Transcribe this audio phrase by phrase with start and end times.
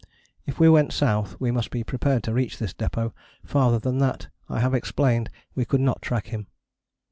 [0.47, 3.13] If we went south we must be prepared to reach this depôt:
[3.45, 6.47] farther than that, I have explained, we could not track him.